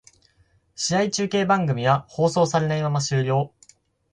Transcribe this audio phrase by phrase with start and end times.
[0.75, 3.53] 試合中継番組は放送されないまま終了